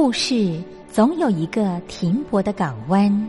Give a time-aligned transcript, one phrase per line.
[0.00, 3.28] 故事总有一个停泊的港湾。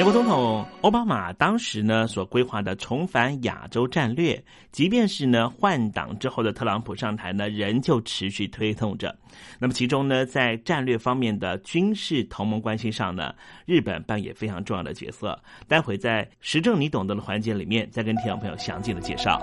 [0.00, 4.42] 美国总统奥巴马当时呢所规划的重返亚洲战略，
[4.72, 9.14] 即便是呢换党之后的特朗普上台呢，仍旧持续推动着。
[9.58, 13.34] 那么其中呢，在战略方面的军事同盟关系上呢，
[13.66, 15.38] 日本扮演非常重要的角色。
[15.68, 19.38] 待会在时政你懂得的环节里面，再跟听众朋友详尽的介绍。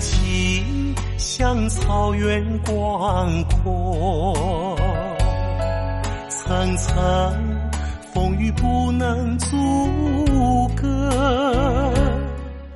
[0.00, 4.76] 情像草原广阔，
[6.28, 6.94] 层层
[8.14, 11.92] 风雨不能阻隔。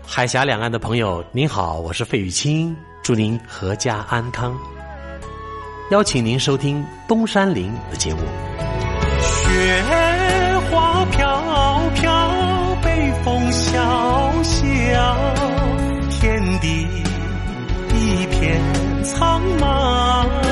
[0.04, 4.54] 海峡两岸的朋友，您好，我是费玉清，祝您阖家安康。
[5.90, 8.20] 邀请您收听东山林的节目。
[9.20, 9.82] 雪
[10.70, 15.16] 花飘飘，北风萧萧，
[19.02, 20.51] 苍茫。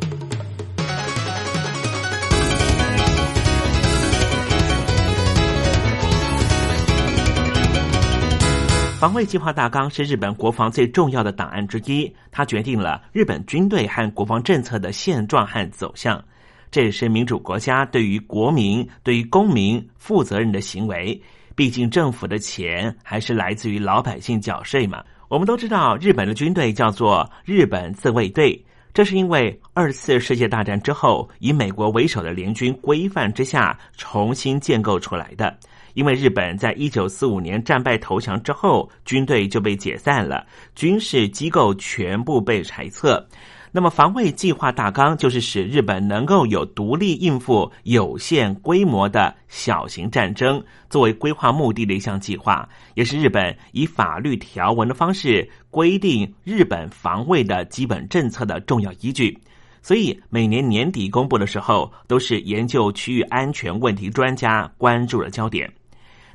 [9.01, 16.23] 防卫计划大纲是日本国防最重要的档案之一，它决定了日本军队和国防政策的现状和走向。
[16.69, 21.19] 这也是民主国家对于国民、对于公民负责任的行为。
[21.55, 25.03] 毕竟政府的钱还是来自于老百姓缴税嘛。
[25.29, 35.57] 我们都知道，日本的军队叫做日本自卫队，这是因为二次世界大战之后，以美国为首的联军规范之下重新建构出来的。
[35.93, 40.45] 因为日本在一九四五年战败投降之后，军队就被解散了，
[40.75, 43.25] 军事机构全部被裁撤。
[43.73, 59.37] 那么，防卫计划大纲就是使日本能够有独立应付有限规模的小型战争作为规划目的的一项计划，也是日本以法律条文的方式规定日本防卫的基本政策的重要依据。
[59.81, 65.71] 所以，每年年底公布的时候，都是研究区域安全问题专家关注的焦点。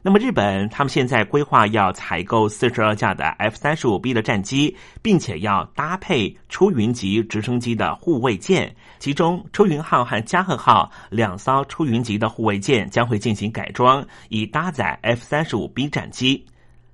[0.07, 4.73] 那么，日本他们现在规划要采购四十二架的 F 三十五 B 的战机，
[5.03, 8.73] 并且要搭配出云级直升机的护卫舰。
[9.01, 16.47] 其中，出云号和加贺号两艘出云级的护卫舰将会进行改装，以搭载 F 三十五 B 战机。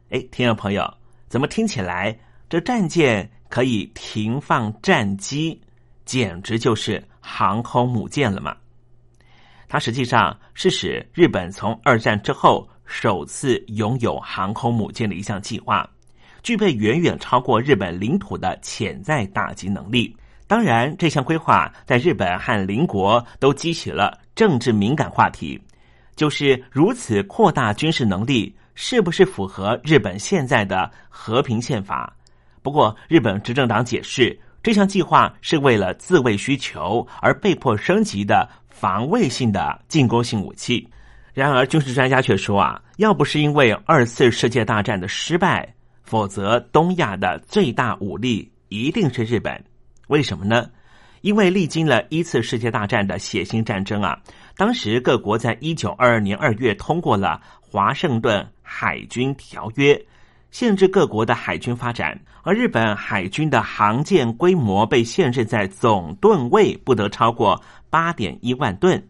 [0.09, 0.91] 哎，听众朋友，
[1.29, 5.61] 怎么听起来这战舰可以停放战机，
[6.07, 8.57] 简直就是航空母舰了吗？
[9.69, 12.67] 它实际上是使日本从二战之后。
[12.85, 15.89] 首次拥有航空母舰的一项计划，
[16.43, 20.15] 具备远远超过日本领土的潜在打击能力。
[20.47, 25.59] 当然，这项规划在日本和邻国都激起了政治敏感话题，
[26.15, 32.15] 就是如此扩大军事能力，是不是符合日本现在的和平宪法？
[32.61, 40.87] 不过，日本执政党解释，这项计划是为了自卫需求而被迫升级的防卫性的进攻性武器。
[41.35, 49.65] 然而，军事专家却说啊，要不是因为二次世界大战的失败，否则东亚的最大武力一定是日本。
[50.09, 50.69] 为什么呢？
[51.23, 54.21] 因为历经了一次世界大战的血腥战争啊，
[54.57, 59.99] 当时各国在一九二二年二月通过了华盛顿海军条约，
[60.51, 69.03] 限制各国的海军发展，而日本海军的航舰规模被限制在总吨位不得超过八点一万吨。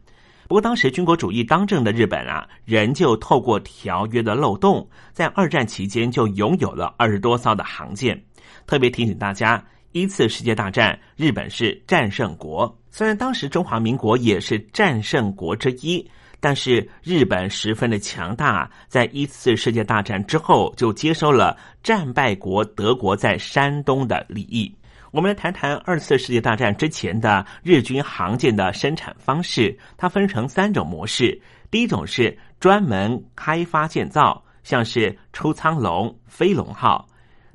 [0.48, 8.22] 不过，当时军国主义当政的日本啊，仍旧透过条约的漏洞，在二战期间就拥有了二十多艘的航舰。
[8.66, 16.06] 特别提醒大家，一次世界大战日本是战胜国，虽然当时中华民国也是战胜国之一，
[16.38, 24.74] 但是日本十分的强大，在一次世界大战之后就接收了战败国德国在山东的利益。
[25.12, 31.38] 我们来谈谈二次世界大战之前的日军航舰的生产方式，它分成三种模式。
[31.70, 37.06] 第一种是专门开发建造，像是出仓龙、飞龙号；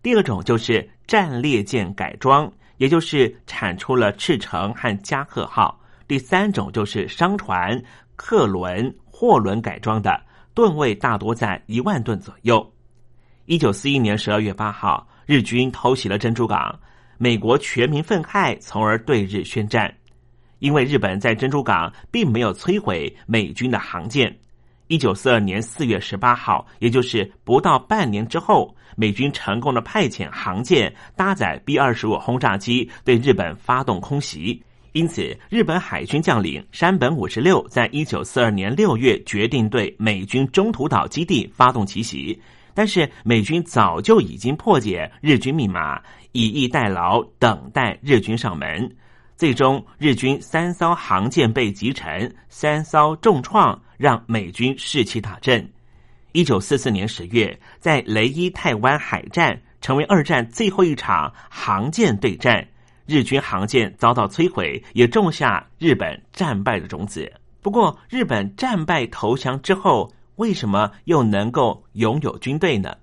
[0.03, 5.75] 第二种就是战列舰改装，也就是产出了赤城和加贺号；
[6.07, 7.81] 第三种就是商船、
[8.15, 10.21] 客轮、货轮改装的，
[10.53, 12.71] 吨位大多在一万吨左右。
[13.45, 16.79] 一九四一年十二月八号，日军偷袭了珍珠港。
[17.17, 19.93] 美国全民愤慨，从而对日宣战。
[20.59, 24.35] 因为日本在珍珠港并没有摧毁美军的航舰。
[24.87, 34.63] 一九四二年四月十八号，也就是不到半年之后，美军成功的派遣航舰搭载 B 二十五轰炸机对日本发动空袭。
[34.93, 42.41] 因此，日本海军将领山本五十六在一九四二年六月决定对美军中途岛基地发动奇袭。
[42.73, 46.01] 但是美军早就已经破解日军密码。
[46.37, 48.95] 以逸待劳，等待日军上门。
[49.35, 55.67] 最终，日军三艘航舰被击沉，三艘重创，让美军士气大振。
[56.33, 62.67] 一九四四年十月，在雷伊泰湾海战，成为二战最后一场航舰对战。
[63.07, 67.33] 日军航舰遭到摧毁，也种下日本战败的种子。
[67.63, 72.95] 不过，日本战败投降之后，为什么又能够拥有军队呢？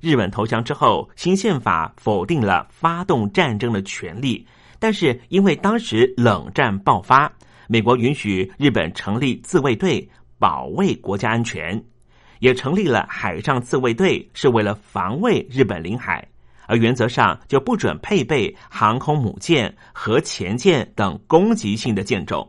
[0.00, 4.46] 日本投降之后，新宪法否定了发动战争的权利，
[4.78, 7.30] 但是因为当时冷战爆发，
[7.68, 11.82] 美国允许日本成立自卫队保卫国家安全，
[12.38, 16.26] 也成立了海上自卫队，是为了防卫日本领海。
[16.66, 22.48] 而原则上就不准配备航空母舰和潜舰等攻击性的舰种。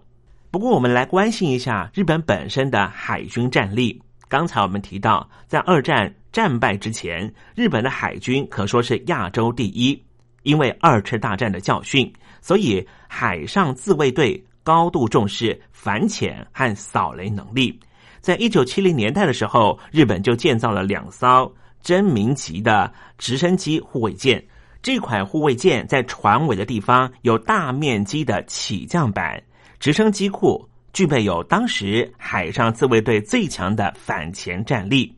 [0.51, 3.99] 不过，我们来关心一下日本本身的海军战力。
[4.31, 10.01] 刚才我们提到，在二战战败之前，日本的海军可说是亚洲第一。
[10.43, 12.09] 因为二次大战的教训，
[12.39, 17.77] 所以海上自卫队高度重视反潜和扫雷能力。
[18.21, 24.41] 在一九七零年代的时候，日本就建造了两艘真名级的直升机护卫舰。
[24.81, 29.43] 这款护卫舰在船尾的地方有大面积的起降板，
[29.77, 35.15] 直升机库具备有当时海上自卫队最强的反潜战力。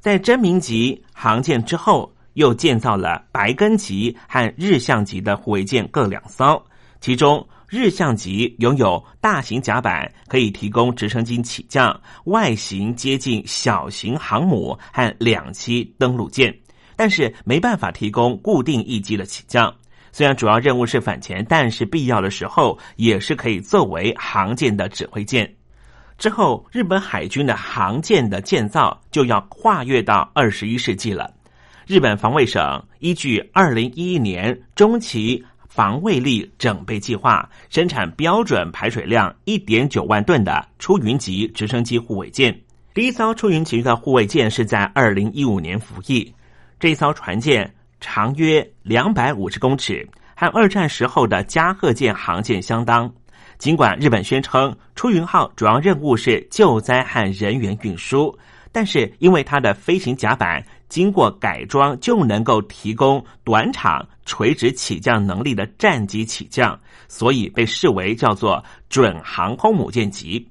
[0.00, 2.12] 在真名级航舰之后。
[2.34, 6.60] 又建造了白根级和日向级的护卫舰各两艘，
[7.00, 16.52] 其中日向级拥有大型甲板，可以提供直升机起降，外形接近小型航母和两栖登陆舰，
[16.96, 19.72] 但是没办法提供固定翼机的起降。
[20.14, 25.52] 虽然主要任务是反潜，但是必要的时候也是可以作为航舰的指挥舰。
[26.18, 31.34] 之后，日本海军的航舰的建造就要跨越到二十一世纪了。
[31.84, 42.56] 日本防卫省依据二零一一年中期防卫力整备计划，生产标准排水量一点九万吨的出云级直升机护卫舰。
[42.94, 46.32] 第一艘出云级的护卫舰是在二零一五年服役。
[46.78, 50.06] 这一艘船舰长约两百五十公尺，
[50.36, 53.10] 和二战时候的加贺舰航舰相当。
[53.56, 58.38] 尽管日本宣称出云号主要任务是救灾和人员运输，
[58.70, 60.62] 但是因为它的飞行甲板。
[60.86, 70.46] 经过改装就能够提供短场垂直起降能力的战机起降，所以被视为叫做准航空母舰级。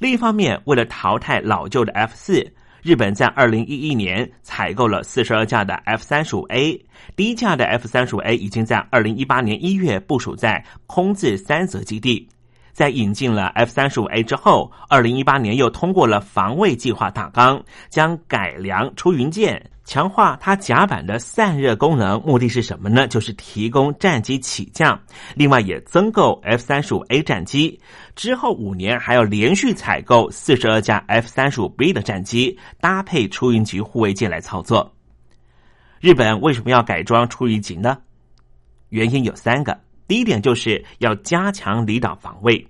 [0.00, 2.52] 另一方面，为了淘汰老旧的 F 四，
[2.86, 6.80] 日本在二零一一年采购了四十二架的 F 三十五 A，
[7.16, 12.28] 第一架的 F 三十五 A 已经在二零一八年一月部署在空自三泽基地。
[12.72, 22.20] 在引进了 F 三十五 A 之后，二零一八年又通过了防卫计划大纲，将改良出云舰，强化它甲板的散热功能。
[22.22, 23.06] 目的是什么呢？
[23.06, 25.00] 就是提供战机起降。
[25.34, 27.80] 另外，也增购 F 三十五 A 战机。
[28.16, 34.92] 之后五年还要连续采购四十二架 F 三十五 B 的战机，搭配出云级护卫舰来操作。
[36.00, 37.96] 日本为什么要改装出云级呢？
[38.88, 39.78] 原因有三个。
[40.08, 42.66] 第一点就是要加强离岛防卫。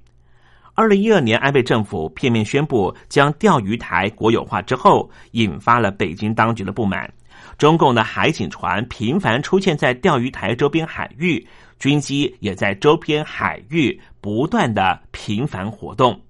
[0.76, 7.10] 二零一二年，安倍政府片面宣布将钓鱼台国有化之后，引发了北京当局的不满。
[7.56, 11.44] 中共的海警船频繁出现在钓鱼台周边海域，
[11.78, 16.20] 军机也在周边海域不断的频繁活动。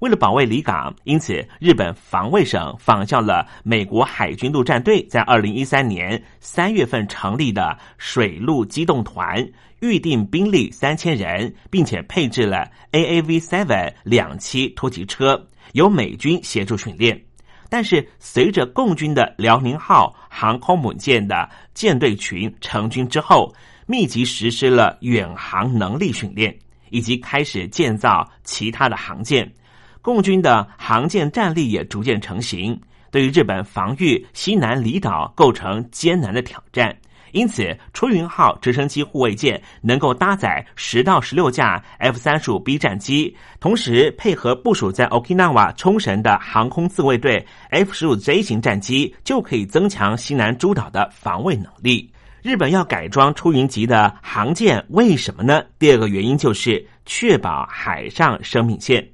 [0.00, 9.42] 为了保卫离港，因此日本防卫省仿效了美国海军陆战队在二零一三年三月份成立的水陆机动团，
[9.80, 17.20] 预定兵力三千人，并且配置了 AAV Seven 两栖突击车，由美军协助训练。
[17.68, 23.52] 但是，随着共军的辽宁号航空母舰的舰队群成军之后，
[23.86, 26.56] 密集实施了远航能力训练，
[26.90, 29.52] 以及开始建造其他的航舰。
[30.00, 36.96] 共军的航舰战力也逐渐成型，对于日本防御西南离岛构成艰难的挑战。
[37.36, 52.10] 因此，出云号直升机护卫舰能够搭载十到十六架 F 三十五 B 战机，同时配合部署在 Okinawa 冲绳的航空自卫队 F 十五 Z 型战机，就可以增强西南诸岛的防卫能力。
[52.40, 55.62] 日本要改装出云级的航舰，为什么呢？
[55.78, 59.06] 第二个原因就是确保海上生命线。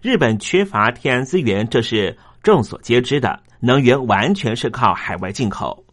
[0.00, 3.40] 日本缺乏天然资源，这是众所皆知的。
[3.58, 5.85] 能源完全是靠海外进口。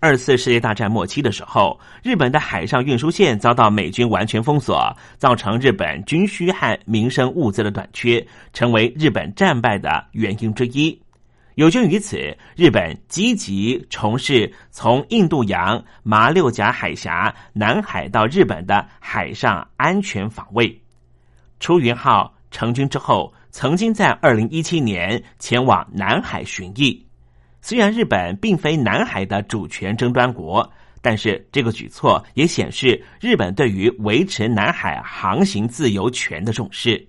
[0.00, 10.96] 二次世界大战末期的时候，日本的海上运输线遭到美军完全封锁，造成日本军需和民生物资的短缺，成为日本战败的原因之一。
[11.56, 12.16] 有鉴于此，
[12.54, 20.80] 日本积极从事从印度洋、马六甲海峡、南海到日本的海上安全防卫。
[21.58, 23.32] 出云号成军之后。
[23.50, 27.02] 曾经在二零一七年前往南海巡弋。
[27.60, 30.68] 虽然日本并非南海的主权争端国，
[31.02, 37.06] 但是这个举措也显示日本对于维持南海航行自由权的重视。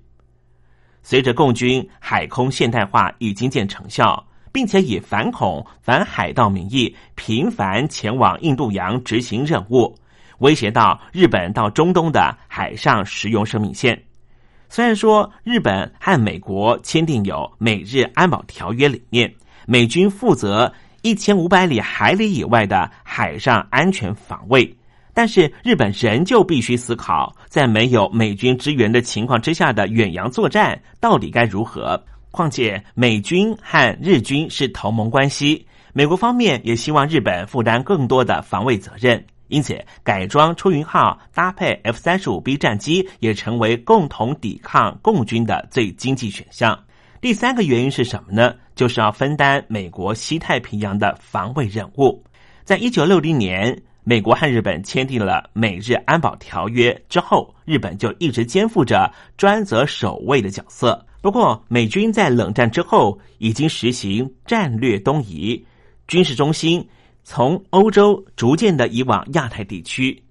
[1.01, 9.97] 随着共军海空现代化已经见成效，并且以反恐、反海盗名义频繁前往印度洋执行任务，
[10.39, 13.99] 威胁到日本到中东的海上实用生命线。
[14.67, 19.33] 虽然说日本和美国签订有美日安保条约里面，
[19.71, 24.75] 美军负责一千五百里海里以外的海上安全防卫。
[25.13, 32.03] 但是日本仍旧必须思考，在没有美军支援的情况之下的远洋作战到底该如何。
[32.31, 46.79] 况且美军和日军是同盟关系，美国方面也希望日本负担更多的防卫责任，因此改装出云号搭配 F 三十五 B 战机也成为共同抵抗共军的最经济选项。
[47.21, 48.55] 第三个原因是什么呢？
[48.75, 52.23] 就是要分担美国西太平洋的防卫任务。
[52.63, 53.81] 在一九六零年。
[54.01, 61.05] 美国和日本签订了美日安保条约之后，日本就一直肩负着专责守卫的角色。
[61.21, 65.63] 不过，美军在冷战之后已经实行战略东移，
[66.07, 66.83] 军事中心
[67.23, 70.23] 从欧洲逐渐的移往亚太地区。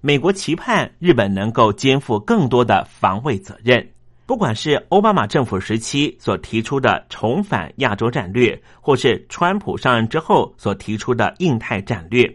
[0.00, 3.86] 美国期盼日本能够肩负更多的防卫责任。
[4.26, 12.28] 不管是奥巴马政府时期所提出的重返亚洲战略，或是川普上任之后所提出的印太战略。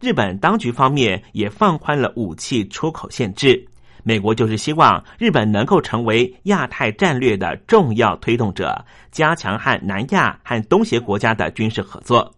[0.00, 3.64] 日本当局方面也放宽了武器出口限制，
[4.02, 12.34] 美国就是希望日本能够成为亚太战略的重要推动者，加强和南亚和东协国家的军事合作。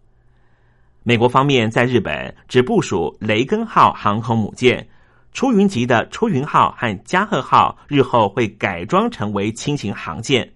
[1.01, 4.87] 美国方面在日本只部署雷根号航空母舰，
[5.31, 10.49] 出云级的出云号和加贺号日后会改装成为轻型航舰，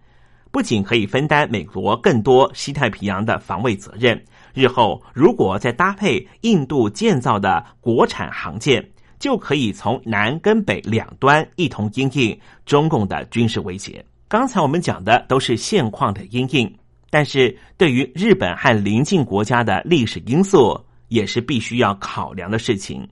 [0.51, 4.21] 不仅可以分担美国更多西太平洋的防卫责任。
[4.53, 8.87] 日后如果再搭配印度建造的国产航舰，
[9.19, 14.03] 就可以从南跟北两端一同应应中共的军事威胁。
[14.27, 16.71] 刚才我们讲的都是现况的应应，
[17.09, 23.07] 但是对于日本和邻近国家的历史因素，也是必须要考量的事情。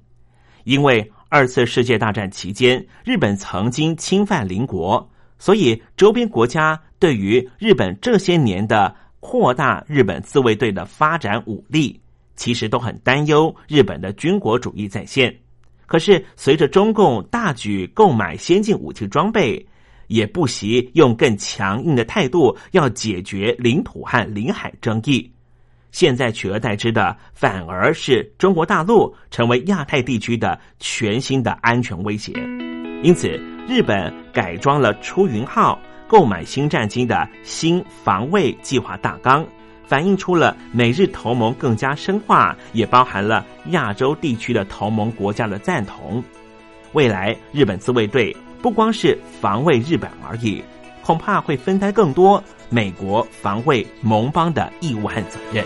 [0.64, 8.94] 因为二次世界大战期间，日本曾经侵犯邻国，所以周边国家对于日本这些年的。
[9.24, 12.02] 扩大日本自卫队的发展武力，
[12.36, 15.32] 其实都很担忧日本的军国主义再现。
[15.86, 19.64] 可是随着中共大举购买先进武器装备，
[20.08, 25.32] 也不惜用更强硬的态度要解决领土和领海争议。
[25.92, 32.34] 现在取而代之的，反而是中国大陆成为亚太地区的全新的安全威胁。
[33.04, 33.30] 因此，
[33.68, 35.80] 日本改装了出云号。
[36.08, 39.48] 购买新战机的新防卫计划大纲，
[39.86, 46.22] 反映出了美日同盟更加深化，也包含了亚洲地区的同盟国家的赞同。
[46.92, 50.62] 未来日本自卫队不光是防卫日本而已，
[51.04, 55.66] 恐怕会分担更多美国防卫盟邦的义务和责任。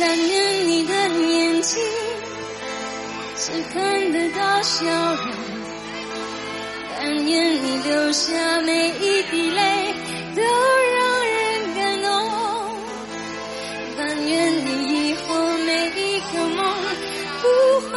[0.00, 1.82] 但愿你的眼睛
[3.36, 5.18] 只看得到笑容，
[6.98, 9.94] 但愿你流下每一滴泪
[10.34, 11.34] 都让人
[11.74, 12.06] 感动，
[13.98, 14.34] 但愿
[14.64, 14.68] 你
[15.10, 15.26] 以后
[15.66, 16.58] 每一个梦
[17.42, 17.44] 不
[17.86, 17.90] 会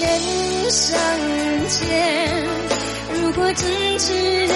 [0.00, 0.04] 人
[0.70, 0.84] 上
[1.18, 1.78] 人间，
[3.12, 3.62] 如果真
[3.98, 4.06] 值
[4.48, 4.54] 得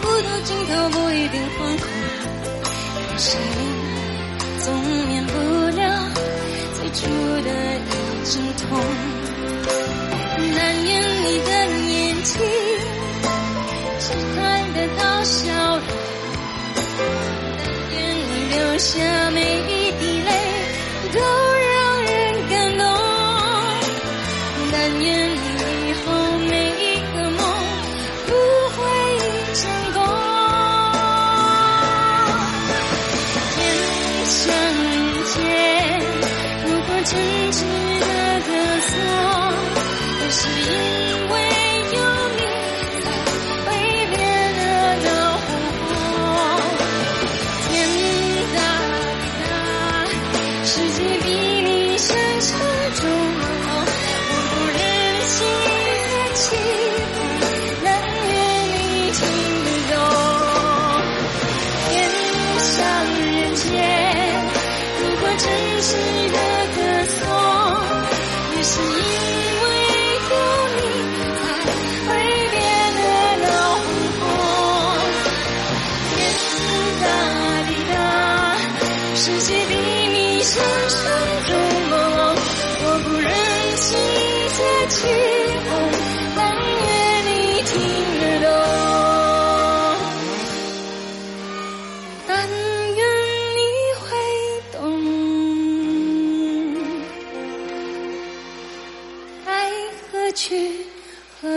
[0.00, 1.84] 孤独尽头不一定惶恐，
[3.10, 3.60] 可是你
[4.58, 4.64] 总
[5.08, 5.32] 免不
[5.76, 5.80] 了
[6.74, 7.00] 最初
[7.42, 7.90] 的一
[8.24, 8.64] 阵痛，
[10.54, 10.90] 难掩
[11.24, 11.50] 你的
[11.88, 12.32] 眼睛
[14.00, 14.04] 只
[14.34, 14.36] 看
[14.74, 15.42] 得到笑
[15.76, 15.86] 容。
[18.48, 18.94] 留下
[19.32, 19.75] 每一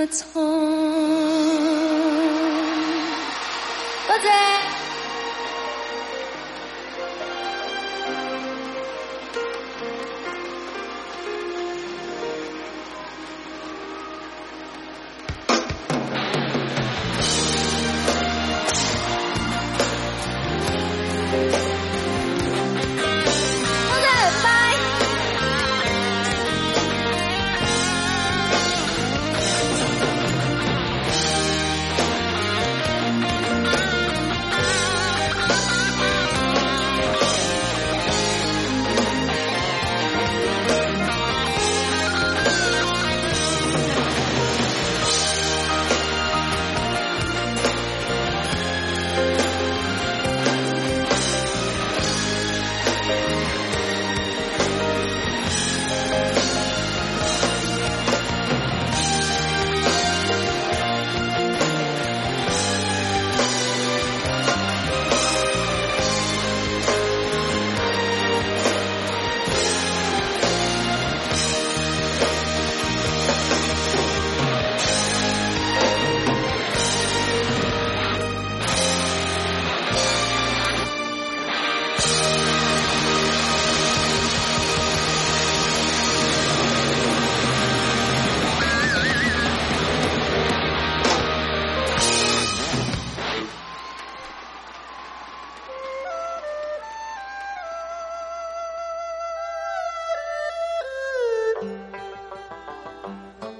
[0.09, 0.48] 何从？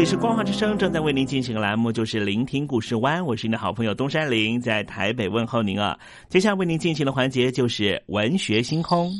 [0.00, 5.98] 这里是光华之声，正在为您进行的栏目就是聆听故事湾，我是您的好朋友东山林，在台北问候您啊。
[6.30, 9.12] 接下来为您进行的环节就是文学星空。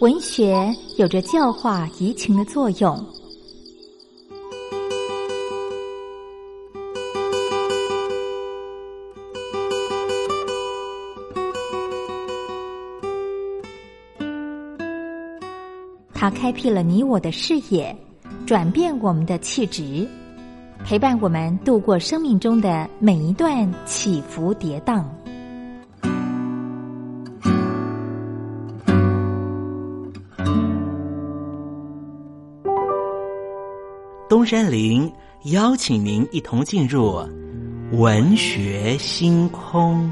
[0.00, 3.13] 文学有着教化怡情的作用。
[16.34, 17.96] 开辟了你我的视野，
[18.44, 20.06] 转变我们的气质，
[20.84, 25.02] 陪伴我们度过生命中的每一段起伏跌宕。
[34.28, 35.10] 东山林
[35.52, 37.22] 邀请您一同进入
[37.92, 40.10] 文学星空。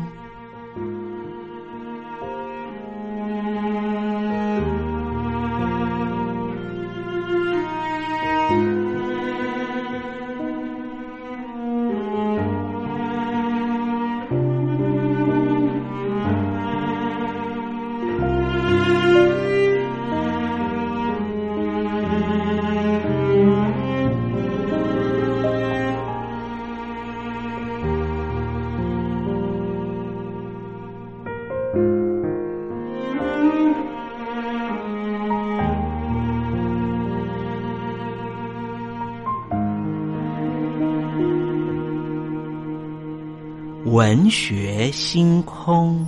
[44.02, 46.04] 文学星空，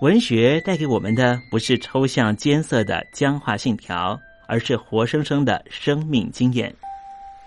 [0.00, 4.16] 文学带给我们的不是抽象艰涩的僵化信条，
[4.46, 6.72] 而是活生生的生命经验。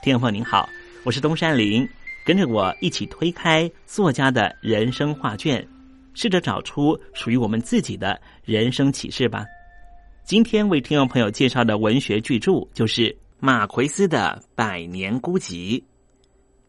[0.04, 0.68] 听众朋友您好，
[1.06, 1.88] 我是东山林，
[2.26, 5.66] 跟着我一起推开作家的人生画卷，
[6.14, 9.46] 试着找出属于我们自己的人生启示吧。
[10.26, 15.80] 今天为听众朋友介绍的文学巨著就是马奎斯的《百年孤寂》。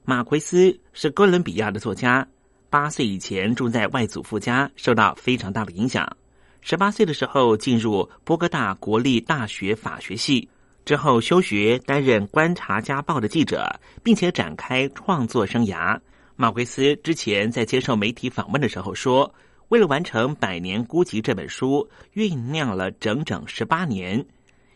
[0.08, 2.24] 马奎斯是哥伦比亚的作家，
[2.70, 6.08] 八岁以前住在外祖父家，受到非常大的影响。
[6.60, 10.48] 十八岁的时候进入波哥大国立大学法学系，
[10.84, 13.68] 之后休学，担任《观察家报》的记者，
[14.04, 15.98] 并且展开创作生涯。
[16.36, 19.34] 马奎斯之前在接受媒体访问的时候说。
[19.70, 24.24] 为了完成《百年孤寂》这本书，酝酿了整整十八年。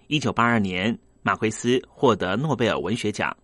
[0.09, 3.37] 一九八二年，马奎斯获得诺贝尔文学奖。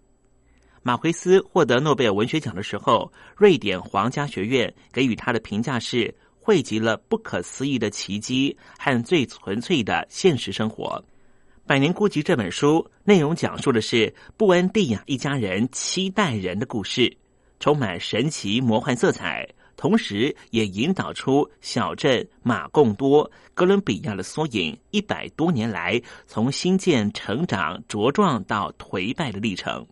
[0.87, 11.05] 马奎斯获得诺贝尔文学奖的时候，瑞典皇家学院给予他的评价是：汇集了不可思议的奇迹和最纯粹的现实生活。
[11.66, 17.16] 《百年孤寂》这本书内容讲述的是布恩蒂亚一家人七代人的故事，
[17.59, 19.45] 充满神奇魔幻色彩。
[19.76, 29.84] 同时，也引导出小镇马贡多哥伦比亚的缩影，一百多年来从新建、成长、茁壮到颓败的历程。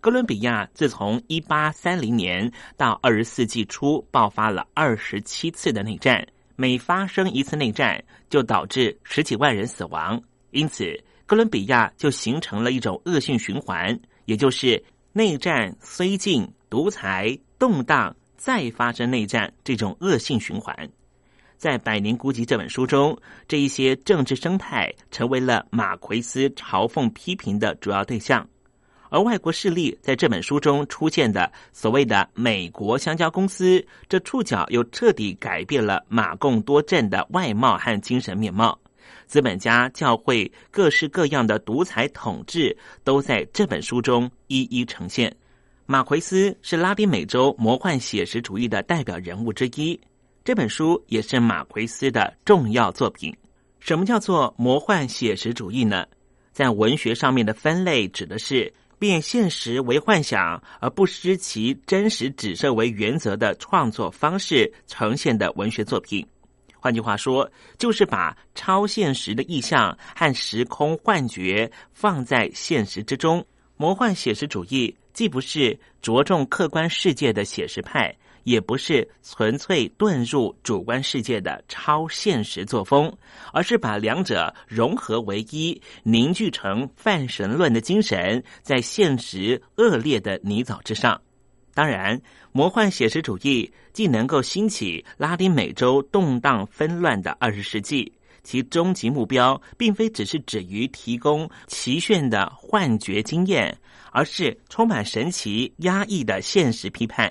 [0.00, 6.26] 哥伦比亚自从一八三零年到二十世纪初爆发了二十七次的内战，
[6.56, 10.84] 每发生一次内战就导致十几万人死亡，因此
[11.26, 14.82] 哥伦比亚就形成了一种恶性循环，也就是
[15.12, 18.14] 内战虽尽，独裁动荡。
[18.40, 20.72] 再发生内战，这种恶性循环，
[21.56, 23.18] 在《百年孤寂》这本书中，
[23.48, 28.48] 这一些政治生态成为了马奎斯嘲讽批评的主要对象。
[29.10, 38.78] 而外国势力在这本书中出现的所谓的美国香蕉公司，这触角又彻底改变了马贡多镇的外貌和精神面貌。
[39.26, 45.34] 资本家、教会、各式各样的独裁统治，都在这本书中一一呈现。
[45.84, 49.98] 马奎斯是拉丁美洲魔幻写实主义的代表人物之一。
[50.44, 53.34] 这本书也是马奎斯的重要作品。
[53.80, 56.06] 什么叫做魔幻写实主义呢？
[56.52, 66.26] 在文学上面的分类，指的是变现实为幻想而不失其真实指涉为原则的创作方式呈现的文学作品。
[66.80, 73.44] 换句话说，就是把超现实的意象和时空幻觉放在现实之中。
[73.76, 74.94] 魔幻写实主义。
[75.14, 78.14] 既不是着重客观世界的写实派，
[78.48, 83.12] 也不是纯粹遁入主观世界的超现实作风，
[83.52, 91.20] 而是把两者融合为一，凝聚成泛神论的精神，在现实恶劣的泥沼之上。
[91.74, 92.18] 当然，
[92.50, 98.10] 魔幻写实主义既能够兴起拉丁美洲动荡纷乱的二十世纪。
[98.42, 103.76] 其终极目标并非只是止于提供奇炫的幻觉经验，
[104.10, 107.30] 而是充满神奇压抑的现实批判。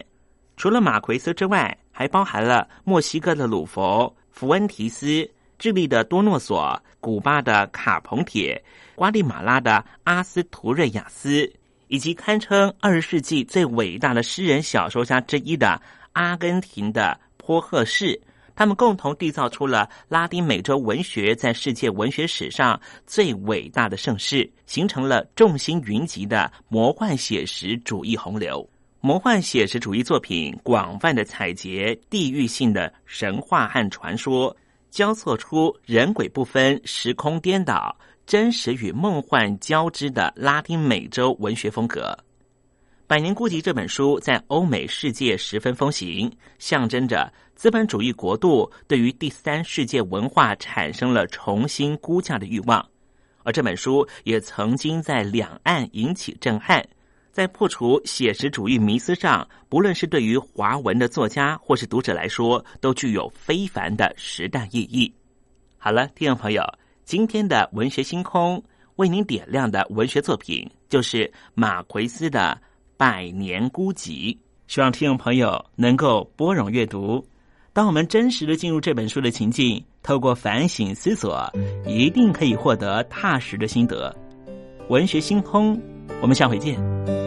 [0.58, 5.30] 除了马奎斯之外，还包含了墨西哥的鲁佛、福恩提斯、
[5.60, 8.62] 智利的多诺索、古巴的卡彭铁、
[8.96, 11.54] 瓜地马拉的阿斯图瑞亚斯，
[11.90, 15.80] 以及堪称二十世纪最伟大的诗人小说家之一的
[16.14, 18.20] 阿根廷的坡赫士。
[18.56, 28.68] 他们共同缔造出了拉丁美洲文学在世界文学史上最伟大的盛世，形成了众星云集的魔幻写实主义洪流。
[29.08, 34.54] 魔幻写实主义作品广泛的采撷地域性的神话和传说，
[34.92, 42.02] 交错出人鬼不分、时空颠倒、真实与梦幻交织的拉丁美洲文学风格。
[43.08, 46.30] 《百年孤寂》这本书在欧美世界十分风行，
[46.60, 52.86] 象征着资本主义国度对于第三世界文化产生了重新估价的欲望。
[53.44, 56.86] 而这本书也曾经在两岸引起震撼，
[57.38, 65.14] 在破除写实主义迷思上，不论是对于华文的作家或是读者来说，都具有非凡的时代意义。
[65.78, 66.64] 好了，听众朋友，
[67.06, 68.64] 今天的文学星空
[68.96, 72.60] 为您点亮的文学作品，就是马奎斯的。
[72.98, 74.36] 百年孤寂，
[74.66, 77.24] 希望听众朋友能够拨冗阅读。
[77.72, 81.48] 当我们真实的进入这本书的情境，透过反省思索，
[81.86, 84.12] 一定可以获得踏实的心得。
[84.90, 85.80] 文学星空，
[86.20, 87.27] 我们下回见。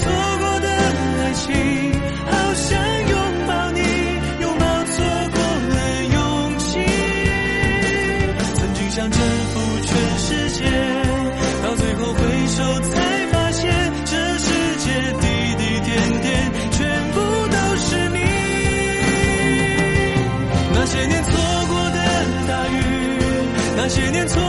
[23.91, 24.41] 些年错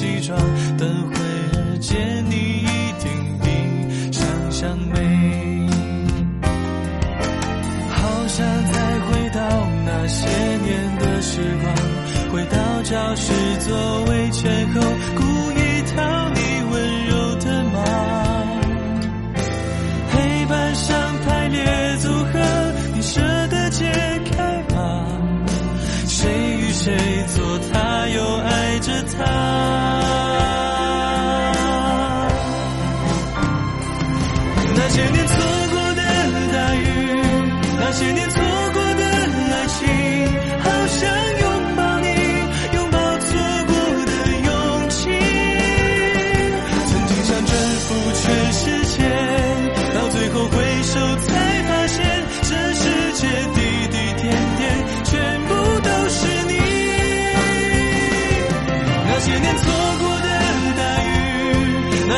[0.00, 0.34] 西装，
[0.78, 3.46] 等会儿见你一定比
[4.10, 4.96] 想象美。
[7.90, 9.38] 好想再回到
[9.84, 10.26] 那些
[10.64, 14.80] 年的时光，回到教室座位前后，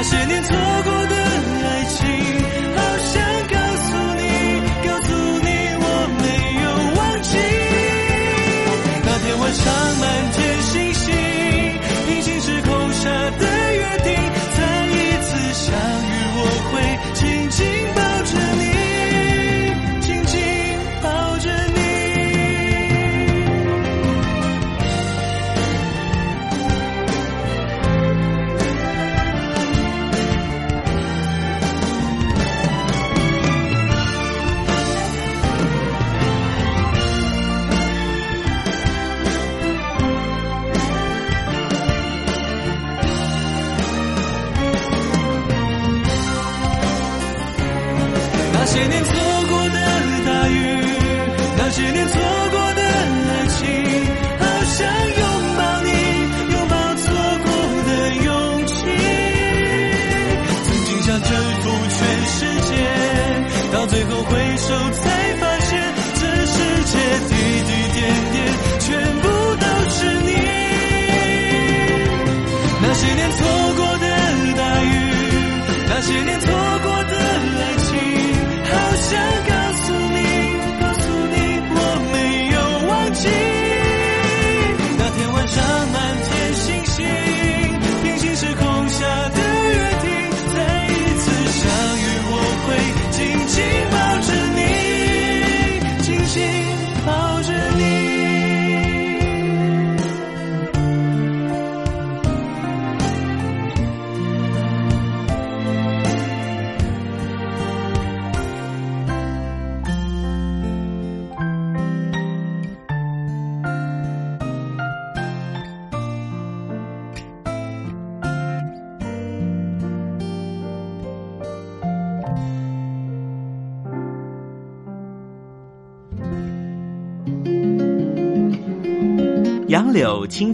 [0.05, 1.97] 那些年错过的爱情。
[2.75, 3.87] 好想告诉
[4.19, 4.23] 你，
[4.85, 5.49] 告诉你
[5.79, 5.87] 我
[6.19, 6.27] 没
[6.61, 6.67] 有
[6.99, 7.31] 忘记。
[9.05, 9.63] 那天晚上
[10.01, 10.93] 满天星
[48.85, 49.15] 那些年错
[49.49, 49.75] 过的
[50.27, 50.83] 大雨
[51.57, 52.32] 那些年错